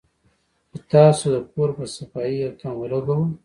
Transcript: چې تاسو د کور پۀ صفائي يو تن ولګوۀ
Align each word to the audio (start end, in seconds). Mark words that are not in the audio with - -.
چې 0.73 0.79
تاسو 0.93 1.25
د 1.33 1.37
کور 1.51 1.69
پۀ 1.75 1.83
صفائي 1.95 2.35
يو 2.41 2.51
تن 2.59 2.71
ولګوۀ 2.77 3.17